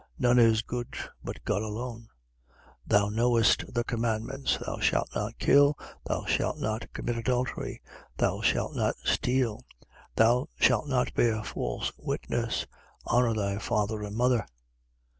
[0.17, 2.07] None is good but God alone.
[2.49, 2.57] 18:20.
[2.87, 5.77] Thou knowest the commandments: Thou shalt not kill.
[6.07, 7.83] Thou shalt not commit adultery:
[8.17, 9.63] Thou shalt not steal:
[10.15, 12.65] Thou shalt not bear false witness:
[13.05, 14.43] Honour thy father and mother.